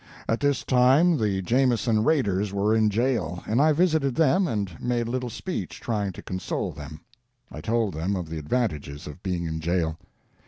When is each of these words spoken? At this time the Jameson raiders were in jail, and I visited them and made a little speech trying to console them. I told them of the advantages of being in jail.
At 0.27 0.39
this 0.39 0.63
time 0.63 1.17
the 1.17 1.43
Jameson 1.43 2.03
raiders 2.03 2.51
were 2.51 2.73
in 2.75 2.89
jail, 2.89 3.43
and 3.45 3.61
I 3.61 3.71
visited 3.71 4.15
them 4.15 4.47
and 4.47 4.81
made 4.81 5.07
a 5.07 5.11
little 5.11 5.29
speech 5.29 5.79
trying 5.79 6.11
to 6.13 6.23
console 6.23 6.71
them. 6.71 7.01
I 7.51 7.61
told 7.61 7.93
them 7.93 8.15
of 8.15 8.27
the 8.27 8.39
advantages 8.39 9.05
of 9.05 9.21
being 9.21 9.43
in 9.45 9.59
jail. 9.59 9.99